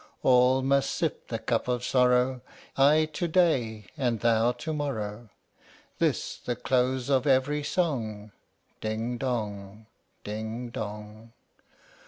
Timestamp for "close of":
6.55-7.27